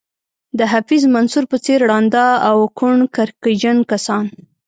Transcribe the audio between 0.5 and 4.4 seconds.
د حفیظ منصور په څېر ړانده او کڼ کرکجن کسان.